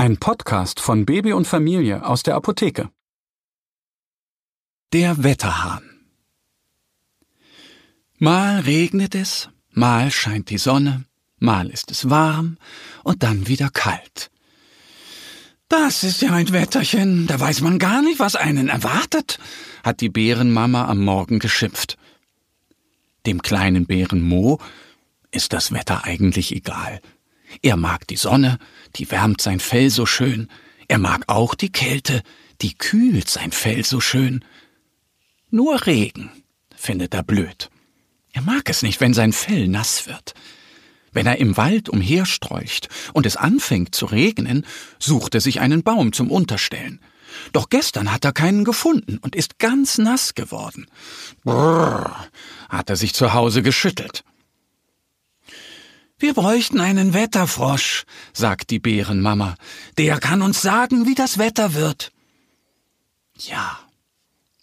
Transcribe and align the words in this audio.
Ein 0.00 0.16
Podcast 0.16 0.80
von 0.80 1.04
Baby 1.04 1.34
und 1.34 1.46
Familie 1.46 2.06
aus 2.06 2.22
der 2.22 2.34
Apotheke. 2.34 2.88
Der 4.94 5.22
Wetterhahn. 5.22 5.82
Mal 8.16 8.60
regnet 8.60 9.14
es, 9.14 9.50
mal 9.72 10.10
scheint 10.10 10.48
die 10.48 10.56
Sonne, 10.56 11.04
mal 11.38 11.68
ist 11.68 11.90
es 11.90 12.08
warm 12.08 12.56
und 13.04 13.22
dann 13.22 13.46
wieder 13.46 13.68
kalt. 13.68 14.30
Das 15.68 16.02
ist 16.02 16.22
ja 16.22 16.32
ein 16.32 16.50
Wetterchen, 16.50 17.26
da 17.26 17.38
weiß 17.38 17.60
man 17.60 17.78
gar 17.78 18.00
nicht, 18.00 18.20
was 18.20 18.36
einen 18.36 18.70
erwartet, 18.70 19.38
hat 19.84 20.00
die 20.00 20.08
Bärenmama 20.08 20.86
am 20.86 21.04
Morgen 21.04 21.40
geschimpft. 21.40 21.98
Dem 23.26 23.42
kleinen 23.42 23.84
Bären 23.84 24.22
Mo 24.22 24.60
ist 25.30 25.52
das 25.52 25.72
Wetter 25.72 26.04
eigentlich 26.04 26.52
egal. 26.52 27.02
Er 27.62 27.76
mag 27.76 28.06
die 28.06 28.16
Sonne, 28.16 28.58
die 28.96 29.10
wärmt 29.10 29.40
sein 29.40 29.60
Fell 29.60 29.90
so 29.90 30.06
schön. 30.06 30.48
Er 30.88 30.98
mag 30.98 31.24
auch 31.26 31.54
die 31.54 31.72
Kälte, 31.72 32.22
die 32.62 32.74
kühlt 32.74 33.28
sein 33.28 33.52
Fell 33.52 33.84
so 33.84 34.00
schön. 34.00 34.44
Nur 35.50 35.86
Regen 35.86 36.30
findet 36.76 37.14
er 37.14 37.22
blöd. 37.22 37.70
Er 38.32 38.42
mag 38.42 38.68
es 38.70 38.82
nicht, 38.82 39.00
wenn 39.00 39.14
sein 39.14 39.32
Fell 39.32 39.68
nass 39.68 40.06
wird. 40.06 40.34
Wenn 41.12 41.26
er 41.26 41.38
im 41.38 41.56
Wald 41.56 41.88
umherstreucht 41.88 42.88
und 43.12 43.26
es 43.26 43.36
anfängt 43.36 43.94
zu 43.94 44.06
regnen, 44.06 44.64
sucht 45.00 45.34
er 45.34 45.40
sich 45.40 45.60
einen 45.60 45.82
Baum 45.82 46.12
zum 46.12 46.30
Unterstellen. 46.30 47.00
Doch 47.52 47.68
gestern 47.68 48.12
hat 48.12 48.24
er 48.24 48.32
keinen 48.32 48.64
gefunden 48.64 49.18
und 49.18 49.34
ist 49.34 49.58
ganz 49.58 49.98
nass 49.98 50.34
geworden. 50.34 50.86
Brrr, 51.44 52.28
hat 52.68 52.90
er 52.90 52.96
sich 52.96 53.14
zu 53.14 53.32
Hause 53.32 53.62
geschüttelt. 53.62 54.24
Wir 56.20 56.34
bräuchten 56.34 56.80
einen 56.80 57.14
Wetterfrosch, 57.14 58.04
sagt 58.34 58.70
die 58.70 58.78
Bärenmama. 58.78 59.56
Der 59.96 60.20
kann 60.20 60.42
uns 60.42 60.60
sagen, 60.60 61.06
wie 61.06 61.14
das 61.14 61.38
Wetter 61.38 61.72
wird. 61.74 62.12
Ja, 63.38 63.78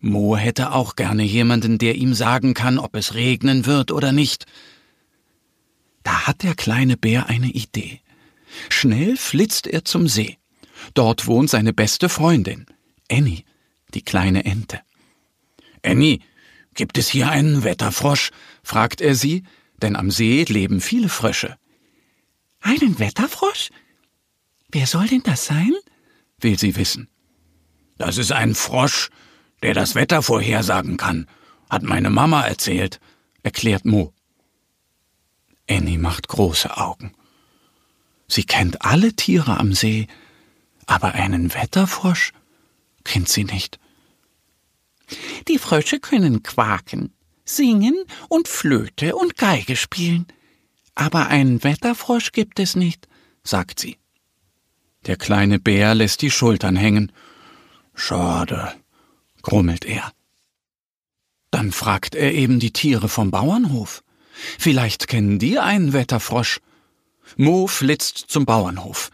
Mo 0.00 0.36
hätte 0.36 0.72
auch 0.72 0.96
gerne 0.96 1.22
jemanden, 1.22 1.78
der 1.78 1.94
ihm 1.94 2.12
sagen 2.12 2.54
kann, 2.54 2.78
ob 2.78 2.94
es 2.96 3.14
regnen 3.14 3.66
wird 3.66 3.92
oder 3.92 4.10
nicht. 4.12 4.46
Da 6.02 6.26
hat 6.26 6.42
der 6.42 6.54
kleine 6.54 6.96
Bär 6.96 7.28
eine 7.28 7.46
Idee. 7.46 8.00
Schnell 8.68 9.16
flitzt 9.16 9.66
er 9.68 9.84
zum 9.84 10.08
See. 10.08 10.36
Dort 10.92 11.26
wohnt 11.26 11.48
seine 11.48 11.72
beste 11.72 12.08
Freundin, 12.08 12.66
Annie, 13.10 13.44
die 13.94 14.02
kleine 14.02 14.44
Ente. 14.44 14.80
Annie, 15.82 16.18
gibt 16.74 16.98
es 16.98 17.08
hier 17.08 17.30
einen 17.30 17.64
Wetterfrosch? 17.64 18.30
fragt 18.62 19.00
er 19.00 19.14
sie, 19.14 19.44
denn 19.82 19.96
am 19.96 20.10
See 20.10 20.44
leben 20.44 20.80
viele 20.80 21.08
Frösche. 21.08 21.56
Einen 22.60 22.98
Wetterfrosch? 22.98 23.70
Wer 24.68 24.86
soll 24.86 25.06
denn 25.06 25.22
das 25.22 25.46
sein? 25.46 25.72
will 26.40 26.58
sie 26.58 26.76
wissen. 26.76 27.08
Das 27.96 28.18
ist 28.18 28.32
ein 28.32 28.54
Frosch, 28.54 29.10
der 29.62 29.72
das 29.72 29.94
Wetter 29.94 30.22
vorhersagen 30.22 30.96
kann, 30.96 31.26
hat 31.70 31.82
meine 31.82 32.10
Mama 32.10 32.42
erzählt, 32.42 33.00
erklärt 33.42 33.84
Mo. 33.84 34.12
Annie 35.68 35.98
macht 35.98 36.28
große 36.28 36.76
Augen. 36.76 37.14
Sie 38.28 38.44
kennt 38.44 38.82
alle 38.82 39.14
Tiere 39.14 39.58
am 39.58 39.72
See, 39.72 40.06
aber 40.86 41.14
einen 41.14 41.54
Wetterfrosch 41.54 42.32
kennt 43.04 43.28
sie 43.28 43.44
nicht. 43.44 43.78
Die 45.48 45.58
Frösche 45.58 46.00
können 46.00 46.42
quaken, 46.42 47.13
singen 47.44 47.96
und 48.28 48.48
Flöte 48.48 49.16
und 49.16 49.36
Geige 49.36 49.76
spielen. 49.76 50.26
Aber 50.94 51.28
einen 51.28 51.62
Wetterfrosch 51.64 52.32
gibt 52.32 52.58
es 52.58 52.76
nicht, 52.76 53.08
sagt 53.42 53.80
sie. 53.80 53.98
Der 55.06 55.16
kleine 55.16 55.58
Bär 55.58 55.94
lässt 55.94 56.22
die 56.22 56.30
Schultern 56.30 56.76
hängen. 56.76 57.12
Schade, 57.94 58.74
grummelt 59.42 59.84
er. 59.84 60.12
Dann 61.50 61.72
fragt 61.72 62.14
er 62.14 62.32
eben 62.32 62.58
die 62.58 62.72
Tiere 62.72 63.08
vom 63.08 63.30
Bauernhof. 63.30 64.02
Vielleicht 64.58 65.06
kennen 65.06 65.38
die 65.38 65.58
einen 65.58 65.92
Wetterfrosch. 65.92 66.60
Mo 67.36 67.66
flitzt 67.66 68.16
zum 68.28 68.44
Bauernhof. 68.44 69.10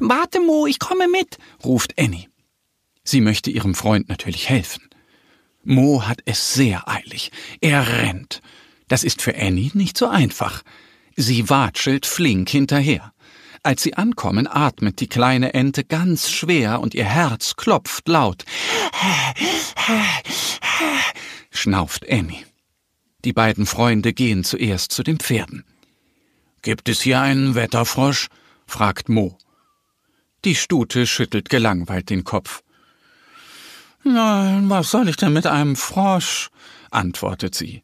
Warte, 0.00 0.40
Mo, 0.40 0.66
ich 0.66 0.78
komme 0.78 1.08
mit, 1.08 1.38
ruft 1.62 1.98
Annie. 1.98 2.28
Sie 3.02 3.20
möchte 3.20 3.50
ihrem 3.50 3.74
Freund 3.74 4.08
natürlich 4.08 4.48
helfen. 4.48 4.88
Mo 5.66 6.06
hat 6.06 6.20
es 6.24 6.54
sehr 6.54 6.88
eilig. 6.88 7.30
Er 7.60 7.86
rennt. 7.86 8.40
Das 8.88 9.04
ist 9.04 9.22
für 9.22 9.36
Annie 9.36 9.70
nicht 9.74 9.96
so 9.96 10.08
einfach. 10.08 10.62
Sie 11.16 11.48
watschelt 11.48 12.06
flink 12.06 12.48
hinterher. 12.48 13.12
Als 13.62 13.82
sie 13.82 13.94
ankommen, 13.94 14.46
atmet 14.46 15.00
die 15.00 15.08
kleine 15.08 15.54
Ente 15.54 15.84
ganz 15.84 16.30
schwer 16.30 16.80
und 16.80 16.94
ihr 16.94 17.06
Herz 17.06 17.56
klopft 17.56 18.08
laut. 18.08 18.44
Schnauft 21.50 22.10
Annie. 22.10 22.44
Die 23.24 23.32
beiden 23.32 23.64
Freunde 23.64 24.12
gehen 24.12 24.44
zuerst 24.44 24.92
zu 24.92 25.02
den 25.02 25.18
Pferden. 25.18 25.64
Gibt 26.60 26.88
es 26.90 27.00
hier 27.00 27.20
einen 27.20 27.54
Wetterfrosch? 27.54 28.28
fragt 28.66 29.08
Mo. 29.08 29.38
Die 30.44 30.54
Stute 30.54 31.06
schüttelt 31.06 31.48
gelangweilt 31.48 32.10
den 32.10 32.24
Kopf. 32.24 32.63
Nein, 34.04 34.68
was 34.68 34.90
soll 34.90 35.08
ich 35.08 35.16
denn 35.16 35.32
mit 35.32 35.46
einem 35.46 35.76
Frosch? 35.76 36.50
antwortet 36.90 37.54
sie. 37.54 37.82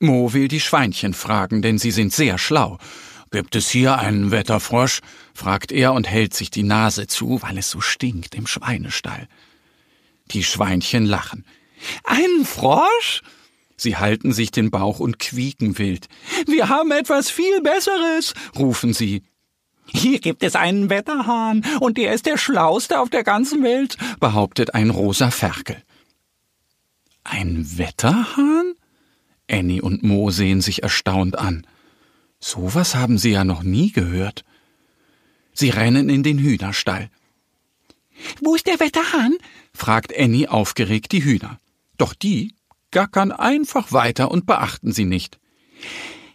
Mo 0.00 0.32
will 0.32 0.48
die 0.48 0.60
Schweinchen 0.60 1.14
fragen, 1.14 1.62
denn 1.62 1.78
sie 1.78 1.92
sind 1.92 2.12
sehr 2.12 2.36
schlau. 2.36 2.78
Gibt 3.30 3.54
es 3.54 3.70
hier 3.70 3.98
einen 3.98 4.30
Wetterfrosch? 4.32 5.00
fragt 5.34 5.70
er 5.70 5.92
und 5.92 6.08
hält 6.08 6.34
sich 6.34 6.50
die 6.50 6.64
Nase 6.64 7.06
zu, 7.06 7.40
weil 7.42 7.58
es 7.58 7.70
so 7.70 7.80
stinkt 7.80 8.34
im 8.34 8.46
Schweinestall. 8.46 9.28
Die 10.32 10.42
Schweinchen 10.42 11.06
lachen. 11.06 11.44
Ein 12.04 12.44
Frosch? 12.44 13.22
Sie 13.76 13.96
halten 13.96 14.32
sich 14.32 14.50
den 14.50 14.70
Bauch 14.70 14.98
und 14.98 15.18
quieken 15.18 15.78
wild. 15.78 16.08
Wir 16.46 16.68
haben 16.68 16.90
etwas 16.90 17.30
viel 17.30 17.60
Besseres, 17.60 18.34
rufen 18.58 18.94
sie. 18.94 19.22
Hier 19.86 20.20
gibt 20.20 20.42
es 20.42 20.56
einen 20.56 20.90
Wetterhahn, 20.90 21.64
und 21.80 21.96
der 21.96 22.12
ist 22.12 22.26
der 22.26 22.38
schlauste 22.38 23.00
auf 23.00 23.10
der 23.10 23.24
ganzen 23.24 23.62
Welt, 23.62 23.96
behauptet 24.20 24.74
ein 24.74 24.90
rosa 24.90 25.30
Ferkel. 25.30 25.82
Ein 27.24 27.78
Wetterhahn? 27.78 28.74
Annie 29.50 29.82
und 29.82 30.02
Mo 30.02 30.30
sehen 30.30 30.60
sich 30.60 30.82
erstaunt 30.82 31.38
an. 31.38 31.66
So 32.40 32.74
was 32.74 32.94
haben 32.94 33.18
sie 33.18 33.30
ja 33.30 33.44
noch 33.44 33.62
nie 33.62 33.92
gehört. 33.92 34.44
Sie 35.52 35.70
rennen 35.70 36.08
in 36.08 36.22
den 36.22 36.38
Hühnerstall. 36.38 37.10
Wo 38.40 38.54
ist 38.54 38.66
der 38.66 38.80
Wetterhahn? 38.80 39.34
fragt 39.72 40.16
Annie 40.16 40.50
aufgeregt 40.50 41.12
die 41.12 41.24
Hühner. 41.24 41.58
Doch 41.96 42.14
die 42.14 42.54
gackern 42.90 43.32
einfach 43.32 43.92
weiter 43.92 44.30
und 44.30 44.46
beachten 44.46 44.92
sie 44.92 45.04
nicht. 45.04 45.38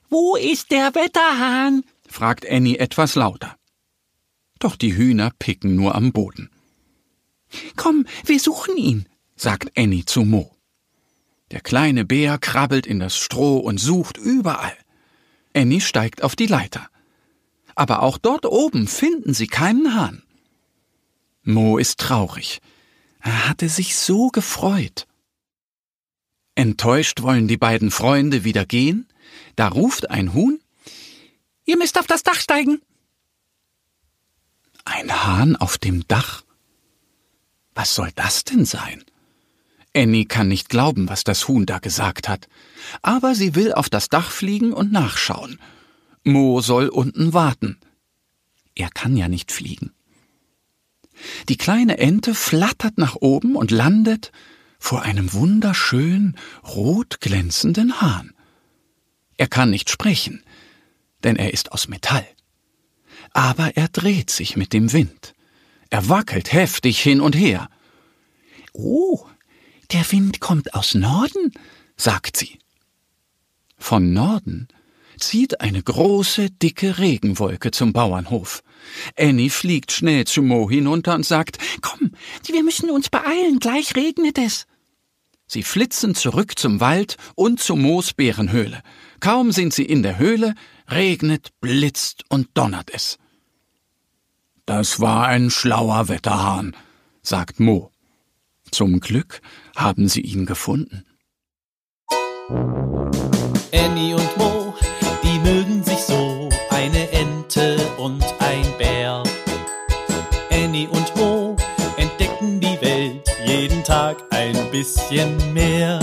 Wo 0.09 0.35
ist 0.35 0.72
der 0.72 0.94
Wetterhahn? 0.94 1.84
Fragt 2.11 2.47
Annie 2.47 2.77
etwas 2.77 3.16
lauter. 3.16 3.55
Doch 4.59 4.75
die 4.75 4.96
Hühner 4.96 5.31
picken 5.40 5.75
nur 5.75 5.96
am 5.96 6.11
Boden. 6.11 6.49
Komm, 7.75 8.05
wir 8.25 8.40
suchen 8.40 8.78
ihn, 8.78 9.08
sagt 9.35 9.78
Annie 9.78 10.05
zu 10.05 10.22
Mo. 10.22 10.55
Der 11.49 11.61
kleine 11.61 12.05
Bär 12.05 12.37
krabbelt 12.37 12.85
in 12.85 12.99
das 12.99 13.17
Stroh 13.17 13.58
und 13.58 13.79
sucht 13.79 14.17
überall. 14.17 14.78
Annie 15.53 15.81
steigt 15.81 16.23
auf 16.23 16.35
die 16.35 16.46
Leiter. 16.46 16.87
Aber 17.75 18.03
auch 18.03 18.17
dort 18.17 18.46
oben 18.46 18.87
finden 18.87 19.34
sie 19.34 19.47
keinen 19.47 19.96
Hahn. 19.96 20.23
Mo 21.43 21.78
ist 21.78 21.99
traurig. 21.99 22.59
Er 23.22 23.49
hatte 23.49 23.67
sich 23.67 23.96
so 23.96 24.29
gefreut. 24.29 25.07
Enttäuscht 26.55 27.22
wollen 27.22 27.47
die 27.47 27.57
beiden 27.57 27.91
Freunde 27.91 28.43
wieder 28.43 28.66
gehen, 28.66 29.07
da 29.55 29.69
ruft 29.69 30.09
ein 30.09 30.34
Huhn 30.34 30.59
Ihr 31.66 31.78
müsst 31.78 31.99
auf 31.99 32.08
das 32.08 32.23
Dach 32.23 32.40
steigen. 32.40 32.81
Ein 34.85 35.11
Hahn 35.23 35.55
auf 35.55 35.78
dem 35.78 36.08
Dach? 36.08 36.43
Was 37.75 37.96
soll 37.96 38.11
das 38.16 38.43
denn 38.43 38.66
sein? 38.66 39.03
Annie 39.96 40.25
kann 40.25 40.47
nicht 40.47 40.69
glauben, 40.69 41.09
was 41.09 41.23
das 41.23 41.47
Huhn 41.47 41.66
da 41.66 41.79
gesagt 41.79 42.29
hat, 42.29 42.47
aber 43.02 43.35
sie 43.35 43.55
will 43.55 43.73
auf 43.73 43.90
das 43.90 44.09
Dach 44.09 44.31
fliegen 44.31 44.73
und 44.73 44.91
nachschauen. 44.91 45.59
Mo 46.23 46.61
soll 46.61 46.87
unten 46.87 47.34
warten. 47.34 47.78
Er 48.75 48.90
kann 48.90 49.17
ja 49.17 49.28
nicht 49.28 49.52
fliegen. 49.52 49.91
Die 51.49 51.57
kleine 51.57 51.97
Ente 51.97 52.34
flattert 52.34 52.97
nach 52.97 53.16
oben 53.16 53.55
und 53.55 53.72
landet 53.72 54.31
vor 54.79 55.03
einem 55.03 55.34
wunderschön 55.34 56.35
rot 56.64 57.22
glänzenden 57.22 58.02
Hahn. 58.02 58.34
Er 59.37 59.47
kann 59.47 59.69
nicht 59.69 59.90
sprechen, 59.90 60.43
denn 61.23 61.35
er 61.35 61.53
ist 61.53 61.72
aus 61.72 61.88
Metall. 61.88 62.28
Aber 63.34 63.78
er 63.78 63.88
dreht 63.88 64.29
sich 64.29 64.58
mit 64.58 64.73
dem 64.73 64.94
Wind. 64.94 65.34
Er 65.90 66.09
wackelt 66.09 66.53
heftig 66.53 67.02
hin 67.02 67.22
und 67.22 67.35
her. 67.35 67.70
Oh, 68.73 69.26
der 69.91 70.09
Wind 70.12 70.40
kommt 70.40 70.73
aus 70.73 70.96
Norden, 70.96 71.52
sagt 71.97 72.38
sie. 72.38 72.59
Von 73.78 74.14
Norden 74.14 74.68
zieht 75.20 75.62
eine 75.62 75.82
große, 75.82 76.50
dicke 76.50 76.97
Regenwolke 76.97 77.72
zum 77.72 77.94
Bauernhof. 77.94 78.64
Annie 79.17 79.50
fliegt 79.50 79.91
schnell 79.91 80.26
zu 80.26 80.41
Mo 80.41 80.70
hinunter 80.70 81.16
und 81.16 81.26
sagt, 81.26 81.58
Komm, 81.82 82.12
wir 82.46 82.64
müssen 82.64 82.90
uns 82.90 83.09
beeilen, 83.09 83.59
gleich 83.59 83.96
regnet 83.96 84.38
es. 84.38 84.66
Sie 85.47 85.64
flitzen 85.64 86.16
zurück 86.16 86.58
zum 86.58 86.79
Wald 86.79 87.17
und 87.35 87.59
zur 87.59 87.76
Moosbeerenhöhle. 87.78 88.82
Kaum 89.22 89.52
sind 89.52 89.73
sie 89.73 89.85
in 89.85 90.03
der 90.03 90.18
Höhle, 90.18 90.56
regnet, 90.90 91.52
blitzt 91.62 92.26
und 92.28 92.50
donnert 92.56 92.90
es. 92.94 93.18
Das 94.66 95.00
war 95.00 95.28
ein 95.28 95.50
schlauer 95.50 96.09
Wetterhahn, 96.09 96.76
sagt 97.22 97.59
Mo. 97.59 97.91
Zum 98.72 99.00
Glück 99.00 99.41
haben 99.76 100.09
sie 100.09 100.22
ihn 100.22 100.46
gefunden. 100.46 101.06
Annie 103.73 104.16
und 104.16 104.38
Mo, 104.38 104.73
die 105.24 105.40
mögen 105.40 105.84
sich 105.84 106.00
so, 106.00 106.50
eine 106.70 107.09
Ente 107.12 107.78
und 107.97 108.24
ein 108.40 108.66
Bär. 108.78 109.24
Annie 110.50 110.88
und 110.88 111.16
Mo 111.16 111.56
entdecken 111.97 112.59
die 112.59 112.82
Welt 112.82 113.29
jeden 113.46 113.84
Tag 113.84 114.17
ein 114.32 114.56
bisschen 114.72 115.53
mehr 115.53 116.00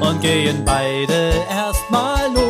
und 0.00 0.20
gehen 0.20 0.64
beide 0.64 1.32
erstmal 1.48 2.32
los, 2.34 2.49